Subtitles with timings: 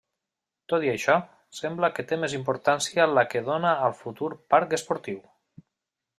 [0.71, 1.17] Tot i això,
[1.57, 5.23] sembla que té més importància la que dóna al futur parc esportiu.